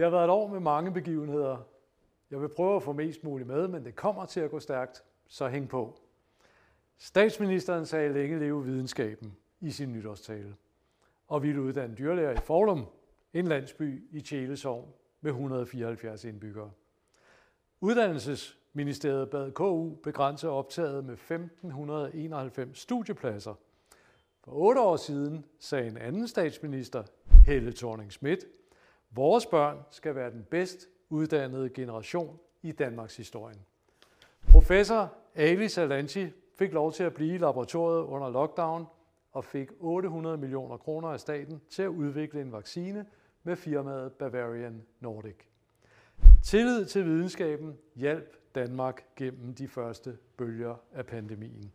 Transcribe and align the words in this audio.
Det 0.00 0.06
har 0.06 0.10
været 0.10 0.24
et 0.24 0.30
år 0.30 0.48
med 0.48 0.60
mange 0.60 0.92
begivenheder. 0.92 1.56
Jeg 2.30 2.40
vil 2.40 2.48
prøve 2.48 2.76
at 2.76 2.82
få 2.82 2.92
mest 2.92 3.24
muligt 3.24 3.48
med, 3.48 3.68
men 3.68 3.84
det 3.84 3.96
kommer 3.96 4.24
til 4.24 4.40
at 4.40 4.50
gå 4.50 4.60
stærkt, 4.60 5.04
så 5.28 5.48
hæng 5.48 5.68
på. 5.68 6.00
Statsministeren 6.98 7.86
sagde 7.86 8.12
længe 8.12 8.38
leve 8.38 8.64
videnskaben 8.64 9.36
i 9.60 9.70
sin 9.70 9.92
nytårstale, 9.92 10.54
og 11.28 11.42
ville 11.42 11.62
uddanne 11.62 11.96
dyrlæger 11.96 12.30
i 12.30 12.36
Forlum, 12.36 12.86
en 13.34 13.46
landsby 13.46 14.04
i 14.10 14.20
Tjælesovn 14.20 14.92
med 15.20 15.30
174 15.30 16.24
indbyggere. 16.24 16.70
Uddannelsesministeriet 17.80 19.30
bad 19.30 19.52
KU 19.52 19.94
begrænse 19.94 20.48
optaget 20.48 21.04
med 21.04 21.14
1591 21.14 22.78
studiepladser. 22.78 23.54
For 24.44 24.52
otte 24.52 24.80
år 24.80 24.96
siden 24.96 25.44
sagde 25.58 25.86
en 25.86 25.96
anden 25.96 26.28
statsminister, 26.28 27.02
Helle 27.46 27.72
thorning 27.72 28.12
Schmidt, 28.12 28.44
vores 29.10 29.46
børn 29.46 29.78
skal 29.90 30.14
være 30.14 30.30
den 30.30 30.46
bedst 30.50 30.88
uddannede 31.08 31.70
generation 31.70 32.38
i 32.62 32.72
Danmarks 32.72 33.16
historie. 33.16 33.56
Professor 34.50 35.14
Ali 35.34 35.68
Salanti 35.68 36.26
fik 36.58 36.72
lov 36.72 36.92
til 36.92 37.04
at 37.04 37.14
blive 37.14 37.34
i 37.34 37.38
laboratoriet 37.38 38.02
under 38.02 38.30
lockdown 38.30 38.86
og 39.32 39.44
fik 39.44 39.68
800 39.80 40.36
millioner 40.36 40.76
kroner 40.76 41.08
af 41.08 41.20
staten 41.20 41.60
til 41.70 41.82
at 41.82 41.88
udvikle 41.88 42.40
en 42.40 42.52
vaccine 42.52 43.06
med 43.42 43.56
firmaet 43.56 44.12
Bavarian 44.12 44.82
Nordic. 45.00 45.36
Tillid 46.42 46.84
til 46.84 47.04
videnskaben 47.04 47.78
hjalp 47.94 48.36
Danmark 48.54 49.04
gennem 49.16 49.54
de 49.54 49.68
første 49.68 50.18
bølger 50.36 50.74
af 50.92 51.06
pandemien. 51.06 51.72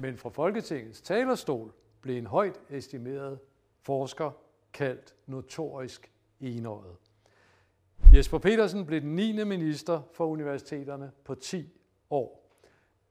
Men 0.00 0.16
fra 0.16 0.30
Folketingets 0.30 1.00
talerstol 1.00 1.72
blev 2.00 2.16
en 2.18 2.26
højt 2.26 2.60
estimeret 2.70 3.38
forsker 3.82 4.30
kaldt 4.72 5.14
notorisk 5.26 6.13
enåret. 6.40 6.96
Jesper 8.14 8.38
Petersen 8.38 8.86
blev 8.86 9.00
den 9.00 9.16
9. 9.16 9.44
minister 9.44 10.02
for 10.12 10.26
universiteterne 10.26 11.12
på 11.24 11.34
10 11.34 11.68
år. 12.10 12.44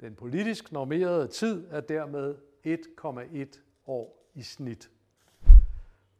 Den 0.01 0.15
politisk 0.15 0.71
normerede 0.71 1.27
tid 1.27 1.67
er 1.69 1.81
dermed 1.81 2.35
1,1 2.67 3.59
år 3.87 4.29
i 4.33 4.41
snit. 4.41 4.91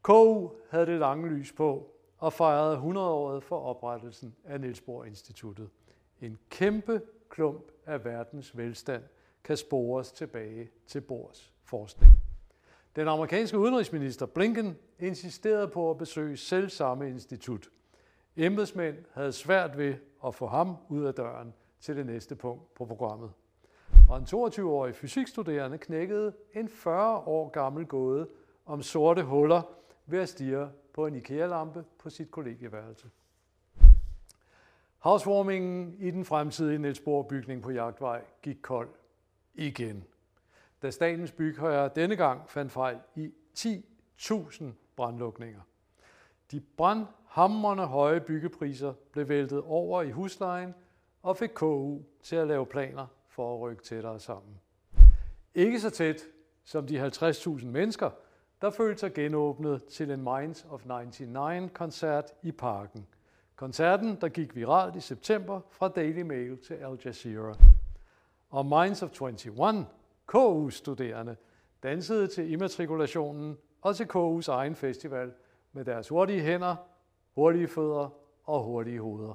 KU 0.02 0.50
havde 0.70 0.86
det 0.86 1.00
lange 1.00 1.30
lys 1.30 1.52
på 1.52 1.96
og 2.18 2.34
fejrede 2.34 2.78
100-året 2.78 3.44
for 3.44 3.60
oprettelsen 3.60 4.36
af 4.44 4.62
Niels 4.62 4.82
Bohr 4.82 5.06
Instituttet. 5.06 5.70
En 6.22 6.38
kæmpe 6.50 7.02
klump 7.30 7.72
af 7.86 8.06
verdens 8.06 8.58
velstand 8.58 9.04
kan 9.44 9.58
spores 9.58 10.12
tilbage 10.12 10.70
til 10.88 11.02
Bohrs 11.02 11.54
forskning. 11.64 12.23
Den 12.96 13.08
amerikanske 13.08 13.58
udenrigsminister 13.60 14.26
Blinken 14.26 14.78
insisterede 15.00 15.68
på 15.68 15.92
at 15.92 15.98
besøge 15.98 16.38
selv 16.38 16.70
samme 16.70 17.10
institut. 17.10 17.70
Embedsmænd 18.38 18.96
havde 19.14 19.32
svært 19.32 19.78
ved 19.78 19.96
at 20.26 20.36
få 20.36 20.48
ham 20.48 20.78
ud 20.90 21.04
af 21.04 21.14
døren 21.14 21.54
til 21.80 21.96
det 21.96 22.06
næste 22.06 22.36
punkt 22.36 22.74
på 22.74 22.86
programmet. 22.86 23.32
Og 24.10 24.18
en 24.18 24.24
22-årig 24.24 24.96
fysikstuderende 24.96 25.78
knækkede 25.78 26.34
en 26.54 26.70
40 26.70 27.18
år 27.18 27.50
gammel 27.50 27.86
gåde 27.86 28.28
om 28.66 28.82
sorte 28.82 29.24
huller 29.24 29.62
ved 30.06 30.20
at 30.20 30.30
stige 30.30 30.68
på 30.94 31.08
en 31.08 31.16
IKEA-lampe 31.16 31.84
på 32.00 32.10
sit 32.10 32.32
kollegieværelse. 32.32 33.10
Housewarmingen 34.98 35.96
i 36.00 36.12
den 36.12 36.26
fremtidige 36.26 36.78
Niels 36.78 37.00
Bohr 37.00 37.24
bygning 37.24 37.62
på 37.62 37.72
Jagtvej 37.72 38.22
gik 38.42 38.58
kold 38.62 38.90
igen 39.54 40.04
da 40.84 40.92
statens 40.92 41.32
bygherrer 41.32 41.88
denne 41.88 42.16
gang 42.16 42.50
fandt 42.50 42.72
fejl 42.72 42.98
i 43.16 43.32
10.000 43.58 44.64
brandlukninger. 44.96 45.62
De 46.52 46.60
brandhamrende 46.60 47.86
høje 47.86 48.22
byggepriser 48.22 48.94
blev 49.12 49.30
væltet 49.30 49.62
over 49.62 50.02
i 50.02 50.12
huslejen 50.12 50.74
og 51.22 51.38
fik 51.38 51.50
KU 51.50 52.00
til 52.24 52.36
at 52.36 52.48
lave 52.48 52.66
planer 52.66 53.08
for 53.28 53.56
at 53.56 53.62
rykke 53.62 53.84
tættere 53.84 54.20
sammen. 54.20 54.60
Ikke 55.56 55.80
så 55.80 55.90
tæt 55.90 56.22
som 56.64 56.88
de 56.88 57.08
50.000 57.08 57.66
mennesker, 57.66 58.10
der 58.62 58.70
følte 58.70 59.00
sig 59.00 59.14
genåbnet 59.14 59.84
til 59.84 60.12
en 60.12 60.22
Minds 60.24 60.66
of 60.70 60.86
99-koncert 60.86 62.34
i 62.42 62.52
parken. 62.52 63.08
Koncerten, 63.56 64.18
der 64.22 64.30
gik 64.30 64.56
viralt 64.56 64.96
i 64.96 65.00
september 65.00 65.62
fra 65.70 65.88
Daily 65.88 66.22
Mail 66.22 66.58
til 66.58 66.74
Al 66.74 67.00
Jazeera. 67.06 67.56
Og 68.50 68.66
Minds 68.66 69.04
of 69.04 69.22
21 69.22 69.86
KU-studerende 70.26 71.36
dansede 71.84 72.28
til 72.28 72.52
immatrikulationen 72.52 73.58
og 73.82 73.96
til 73.96 74.04
KU's 74.04 74.52
egen 74.52 74.76
festival 74.76 75.34
med 75.72 75.86
deres 75.86 76.10
hurtige 76.10 76.42
hænder, 76.42 76.76
hurtige 77.36 77.68
fødder 77.68 78.10
og 78.44 78.64
hurtige 78.64 79.00
hoveder. 79.00 79.34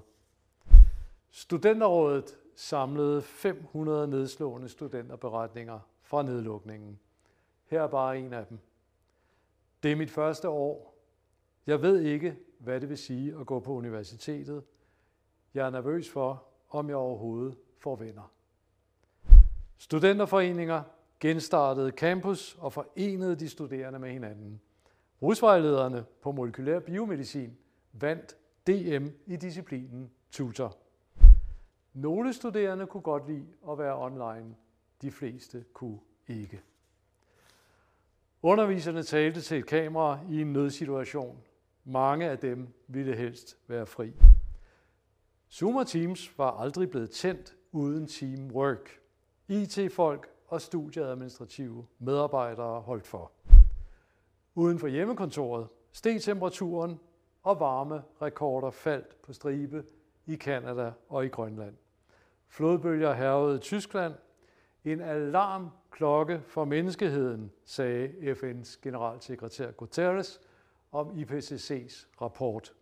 Studenterrådet 1.30 2.38
samlede 2.54 3.22
500 3.22 4.08
nedslående 4.08 4.68
studenterberetninger 4.68 5.80
fra 6.02 6.22
nedlukningen. 6.22 6.98
Her 7.66 7.82
er 7.82 7.86
bare 7.86 8.18
en 8.18 8.32
af 8.32 8.46
dem. 8.46 8.58
Det 9.82 9.92
er 9.92 9.96
mit 9.96 10.10
første 10.10 10.48
år. 10.48 10.94
Jeg 11.66 11.82
ved 11.82 12.00
ikke, 12.00 12.36
hvad 12.58 12.80
det 12.80 12.88
vil 12.88 12.98
sige 12.98 13.36
at 13.40 13.46
gå 13.46 13.60
på 13.60 13.72
universitetet. 13.72 14.64
Jeg 15.54 15.66
er 15.66 15.70
nervøs 15.70 16.10
for, 16.10 16.44
om 16.70 16.88
jeg 16.88 16.96
overhovedet 16.96 17.56
får 17.78 17.96
venner. 17.96 18.32
Studenterforeninger 19.78 20.82
genstartede 21.20 21.90
campus 21.90 22.56
og 22.60 22.72
forenede 22.72 23.36
de 23.36 23.48
studerende 23.48 23.98
med 23.98 24.10
hinanden. 24.10 24.60
Rusvejlederne 25.22 26.04
på 26.22 26.32
molekylær 26.32 26.78
biomedicin 26.78 27.56
vandt 27.92 28.36
DM 28.66 29.06
i 29.26 29.36
disciplinen 29.36 30.10
tutor. 30.30 30.76
Nogle 31.92 32.32
studerende 32.32 32.86
kunne 32.86 33.02
godt 33.02 33.28
lide 33.28 33.46
at 33.70 33.78
være 33.78 33.98
online, 33.98 34.54
de 35.02 35.10
fleste 35.10 35.64
kunne 35.72 35.98
ikke. 36.28 36.62
Underviserne 38.42 39.02
talte 39.02 39.40
til 39.40 39.58
et 39.58 39.66
kamera 39.66 40.18
i 40.30 40.40
en 40.40 40.52
nødsituation. 40.52 41.38
Mange 41.84 42.30
af 42.30 42.38
dem 42.38 42.68
ville 42.86 43.16
helst 43.16 43.58
være 43.66 43.86
fri. 43.86 44.12
Zoom 45.52 45.76
og 45.76 45.86
Teams 45.86 46.38
var 46.38 46.50
aldrig 46.50 46.90
blevet 46.90 47.10
tændt 47.10 47.56
uden 47.72 48.06
teamwork. 48.06 48.97
IT-folk 49.48 50.28
og 50.46 50.60
studieadministrative 50.60 51.86
medarbejdere 51.98 52.80
holdt 52.80 53.06
for. 53.06 53.32
Uden 54.54 54.78
for 54.78 54.86
hjemmekontoret 54.86 55.68
steg 55.92 56.20
temperaturen, 56.22 57.00
og 57.42 57.60
varme 57.60 58.02
rekorder 58.22 58.70
faldt 58.70 59.22
på 59.22 59.32
stribe 59.32 59.84
i 60.26 60.36
Kanada 60.36 60.92
og 61.08 61.24
i 61.24 61.28
Grønland. 61.28 61.74
Flodbølger 62.48 63.12
hervede 63.12 63.58
Tyskland. 63.58 64.14
En 64.84 65.00
alarmklokke 65.00 66.40
for 66.46 66.64
menneskeheden, 66.64 67.52
sagde 67.64 68.08
FN's 68.08 68.78
generalsekretær 68.82 69.70
Guterres 69.70 70.40
om 70.92 71.10
IPCC's 71.10 72.06
rapport. 72.22 72.74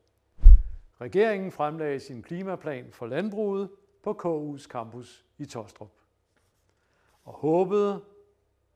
Regeringen 1.01 1.53
fremlagde 1.53 2.01
sin 2.01 2.23
klimaplan 2.23 2.87
for 2.93 3.07
landbruget 3.07 3.71
på 4.03 4.13
KU's 4.25 4.63
campus 4.69 5.25
i 5.39 5.45
Tostrup 5.45 5.91
og 7.27 7.33
håbede, 7.33 7.95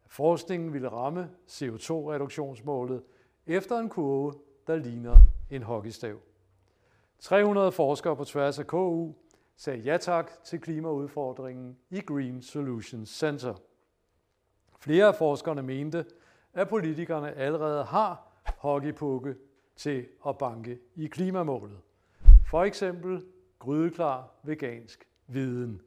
at 0.04 0.10
forskningen 0.10 0.72
ville 0.72 0.88
ramme 0.88 1.30
CO2-reduktionsmålet 1.48 3.02
efter 3.46 3.78
en 3.78 3.88
kurve, 3.88 4.32
der 4.66 4.76
ligner 4.76 5.16
en 5.50 5.62
hockeystav. 5.62 6.16
300 7.18 7.72
forskere 7.72 8.16
på 8.16 8.24
tværs 8.24 8.58
af 8.58 8.66
KU 8.66 9.12
sagde 9.56 9.78
ja 9.78 9.96
tak 9.96 10.44
til 10.44 10.60
klimaudfordringen 10.60 11.78
i 11.90 12.00
Green 12.00 12.42
Solutions 12.42 13.08
Center. 13.18 13.54
Flere 14.78 15.06
af 15.06 15.14
forskerne 15.14 15.62
mente, 15.62 16.04
at 16.54 16.68
politikerne 16.68 17.32
allerede 17.32 17.84
har 17.84 18.42
hockeypukke 18.58 19.34
til 19.76 20.06
at 20.26 20.38
banke 20.38 20.78
i 20.94 21.06
klimamålet. 21.06 21.78
For 22.50 22.64
eksempel 22.64 23.24
grydeklar 23.58 24.34
vegansk 24.42 25.08
viden. 25.26 25.82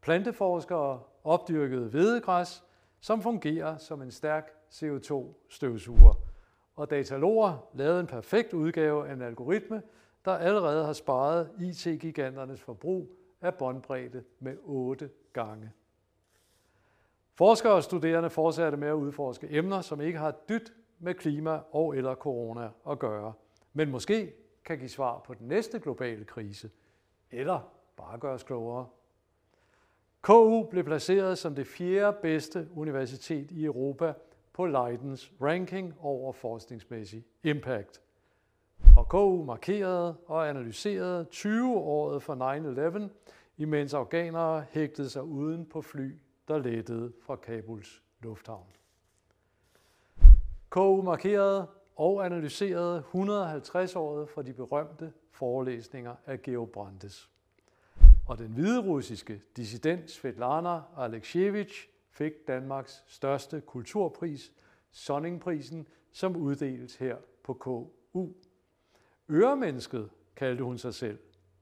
Planteforskere 0.00 1.00
opdyrkede 1.24 1.88
hvedegræs, 1.88 2.64
som 3.00 3.22
fungerer 3.22 3.76
som 3.76 4.02
en 4.02 4.10
stærk 4.10 4.50
CO2-støvsuger. 4.70 6.14
Og 6.76 6.90
dataloger 6.90 7.68
lavede 7.74 8.00
en 8.00 8.06
perfekt 8.06 8.52
udgave 8.52 9.08
af 9.08 9.12
en 9.12 9.22
algoritme, 9.22 9.82
der 10.24 10.32
allerede 10.32 10.84
har 10.84 10.92
sparet 10.92 11.50
IT-giganternes 11.60 12.60
forbrug 12.60 13.08
af 13.40 13.54
båndbredde 13.54 14.24
med 14.38 14.56
8 14.62 15.10
gange. 15.32 15.72
Forskere 17.34 17.72
og 17.72 17.82
studerende 17.82 18.30
fortsatte 18.30 18.78
med 18.78 18.88
at 18.88 18.92
udforske 18.92 19.48
emner, 19.50 19.80
som 19.80 20.00
ikke 20.00 20.18
har 20.18 20.30
dyt 20.48 20.72
med 20.98 21.14
klima 21.14 21.60
og 21.70 21.96
eller 21.96 22.14
corona 22.14 22.70
at 22.90 22.98
gøre, 22.98 23.32
men 23.72 23.90
måske 23.90 24.32
kan 24.64 24.78
give 24.78 24.88
svar 24.88 25.18
på 25.18 25.34
den 25.34 25.48
næste 25.48 25.78
globale 25.78 26.24
krise, 26.24 26.70
eller 27.30 27.60
bare 27.96 28.18
gøre 28.18 28.34
os 28.34 28.42
klogere. 28.42 28.86
KU 30.28 30.62
blev 30.70 30.84
placeret 30.84 31.38
som 31.38 31.54
det 31.54 31.66
fjerde 31.66 32.16
bedste 32.22 32.68
universitet 32.74 33.50
i 33.50 33.64
Europa 33.64 34.14
på 34.52 34.66
Leidens 34.66 35.32
ranking 35.42 35.94
over 36.00 36.32
forskningsmæssig 36.32 37.24
impact. 37.42 38.02
Og 38.96 39.08
KU 39.08 39.44
markerede 39.44 40.16
og 40.26 40.48
analyserede 40.48 41.26
20-året 41.32 42.22
for 42.22 42.34
9-11, 42.98 43.08
imens 43.56 43.94
afghanere 43.94 44.64
hægtede 44.70 45.10
sig 45.10 45.22
uden 45.22 45.66
på 45.66 45.82
fly, 45.82 46.16
der 46.48 46.58
lettede 46.58 47.12
fra 47.22 47.36
Kabuls 47.36 48.02
lufthavn. 48.20 48.66
KU 50.68 51.02
markerede 51.02 51.66
og 51.96 52.24
analyserede 52.26 53.02
150-året 53.14 54.28
for 54.28 54.42
de 54.42 54.52
berømte 54.52 55.12
forelæsninger 55.30 56.14
af 56.26 56.42
Georg 56.42 56.70
Brandes. 56.70 57.30
Og 58.28 58.38
den 58.38 58.52
hviderussiske 58.52 59.42
dissident 59.56 60.10
Svetlana 60.10 60.80
Alexievich 60.96 61.88
fik 62.10 62.32
Danmarks 62.48 63.04
største 63.06 63.60
kulturpris, 63.60 64.52
Sonningprisen, 64.90 65.86
som 66.12 66.36
uddeles 66.36 66.96
her 66.96 67.16
på 67.44 67.54
KU. 67.54 68.28
Øremennesket 69.30 70.10
kaldte 70.36 70.64
hun 70.64 70.78
sig 70.78 70.94
selv. 70.94 71.18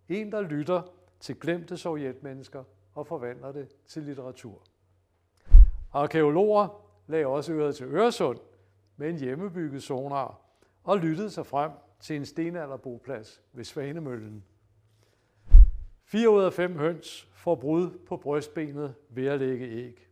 En, 0.09 0.33
der 0.33 0.41
lytter 0.41 0.83
til 1.21 1.41
glemte 1.41 1.77
sovjetmennesker 1.77 2.65
og 2.95 3.07
forvandler 3.07 3.53
det 3.53 3.69
til 3.87 4.03
litteratur. 4.03 4.63
Arkeologer 5.93 6.69
lagde 7.07 7.27
også 7.27 7.53
øret 7.53 7.77
til 7.77 7.87
Øresund 7.87 8.39
med 8.97 9.11
en 9.11 9.19
hjemmebygget 9.19 9.83
sonar 9.83 10.41
og 10.85 10.99
lyttede 10.99 11.31
sig 11.31 11.47
frem 11.47 11.71
til 12.01 12.17
en 12.17 12.25
stenalderboplads 12.27 13.43
ved 13.53 13.65
Svanemøllen. 13.65 14.45
4 16.09 16.31
ud 16.31 16.43
af 16.43 16.53
5 16.53 16.79
høns 16.79 17.29
får 17.33 17.55
brud 17.55 17.91
på 18.07 18.17
brystbenet 18.17 18.95
ved 19.09 19.27
at 19.27 19.39
lægge 19.39 19.67
æg. 19.67 20.09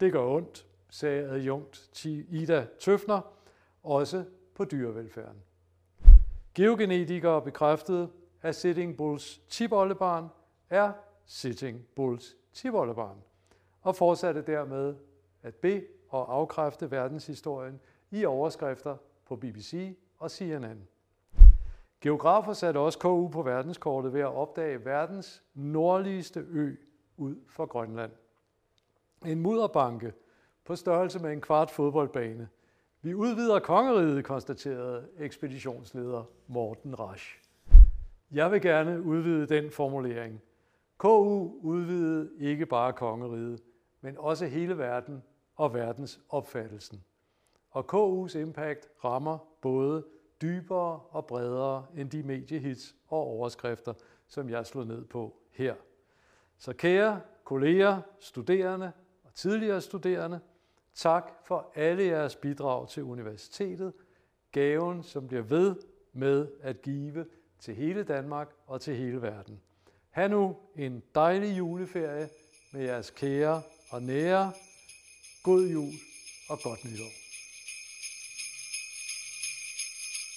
Det 0.00 0.12
gør 0.12 0.22
ondt, 0.22 0.66
sagde 0.90 1.22
adjunkt 1.24 2.04
Ida 2.30 2.66
Tøfner, 2.80 3.20
også 3.82 4.24
på 4.54 4.64
dyrevelfærden. 4.64 5.42
Geogenetikere 6.54 7.42
bekræftede, 7.42 8.10
at 8.42 8.54
Sitting 8.54 8.96
Bulls 8.96 9.40
tiboldebarn 9.48 10.28
er 10.70 10.92
Sitting 11.26 11.86
Bulls 11.96 12.36
tiboldebarn, 12.52 13.18
og 13.82 13.96
fortsatte 13.96 14.42
dermed 14.42 14.94
at 15.42 15.54
be 15.54 15.84
og 16.08 16.34
afkræfte 16.34 16.90
verdenshistorien 16.90 17.80
i 18.10 18.24
overskrifter 18.24 18.96
på 19.26 19.36
BBC 19.36 19.96
og 20.18 20.30
CNN. 20.30 20.88
Geografer 22.02 22.52
satte 22.52 22.78
også 22.78 22.98
KU 22.98 23.28
på 23.28 23.42
verdenskortet 23.42 24.12
ved 24.12 24.20
at 24.20 24.34
opdage 24.34 24.84
verdens 24.84 25.42
nordligste 25.54 26.40
ø 26.40 26.74
ud 27.16 27.36
for 27.48 27.66
Grønland. 27.66 28.12
En 29.26 29.40
mudderbanke 29.40 30.12
på 30.64 30.76
størrelse 30.76 31.18
med 31.18 31.32
en 31.32 31.40
kvart 31.40 31.70
fodboldbane. 31.70 32.48
Vi 33.02 33.14
udvider 33.14 33.58
kongeriget, 33.58 34.24
konstaterede 34.24 35.08
ekspeditionsleder 35.18 36.24
Morten 36.46 36.98
Rasch. 36.98 37.40
Jeg 38.30 38.52
vil 38.52 38.62
gerne 38.62 39.02
udvide 39.02 39.46
den 39.46 39.70
formulering. 39.70 40.42
KU 40.98 41.50
udvidede 41.60 42.30
ikke 42.38 42.66
bare 42.66 42.92
kongeriget, 42.92 43.60
men 44.00 44.18
også 44.18 44.46
hele 44.46 44.78
verden 44.78 45.22
og 45.56 45.74
verdens 45.74 46.20
opfattelsen. 46.28 47.04
Og 47.70 47.84
KU's 47.94 48.38
impact 48.38 48.88
rammer 49.04 49.38
både 49.60 50.04
dybere 50.42 51.00
og 51.10 51.26
bredere 51.26 51.86
end 51.96 52.10
de 52.10 52.22
mediehits 52.22 52.94
og 53.08 53.18
overskrifter, 53.18 53.94
som 54.28 54.50
jeg 54.50 54.66
slår 54.66 54.84
ned 54.84 55.04
på 55.04 55.36
her. 55.50 55.74
Så 56.58 56.72
kære 56.72 57.20
kolleger, 57.44 58.00
studerende 58.20 58.92
og 59.24 59.34
tidligere 59.34 59.80
studerende, 59.80 60.40
tak 60.94 61.32
for 61.44 61.72
alle 61.74 62.04
jeres 62.04 62.36
bidrag 62.36 62.88
til 62.88 63.02
universitetet, 63.02 63.92
gaven, 64.52 65.02
som 65.02 65.28
bliver 65.28 65.42
ved 65.42 65.76
med 66.12 66.48
at 66.60 66.82
give 66.82 67.26
til 67.60 67.74
hele 67.74 68.02
Danmark 68.02 68.48
og 68.66 68.80
til 68.80 68.96
hele 68.96 69.22
verden. 69.22 69.60
Ha' 70.10 70.28
nu 70.28 70.56
en 70.76 71.02
dejlig 71.14 71.58
juleferie 71.58 72.28
med 72.72 72.82
jeres 72.82 73.10
kære 73.10 73.62
og 73.90 74.02
nære. 74.02 74.52
God 75.44 75.68
jul 75.68 75.92
og 76.50 76.58
godt 76.62 76.84
nytår. 76.84 77.21